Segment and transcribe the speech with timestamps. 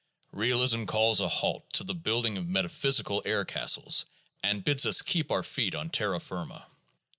[0.31, 4.07] Realism calls a halt to the building of metaphysical air castles,
[4.43, 6.65] and bids us keep our feet on terra firma.